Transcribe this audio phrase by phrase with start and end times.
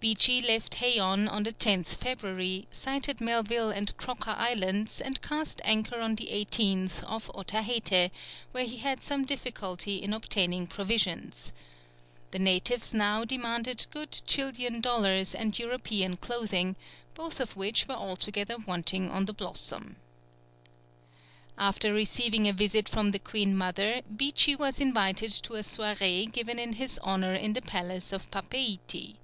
[0.00, 6.00] Beechey left Heïon on the 10th February, sighted Melville and Croker Islands, and cast anchor
[6.00, 8.10] on the 18th off Otaheite,
[8.52, 11.52] where he had some difficulty in obtaining provisions.
[12.30, 16.74] The natives now demanded good Chilian dollars and European clothing,
[17.14, 19.96] both of which were altogether wanting on the Blossom.
[21.58, 26.58] After receiving a visit from the queen mother, Beechey was invited to a soirée given
[26.58, 29.16] in his honour in the palace at Papeïti.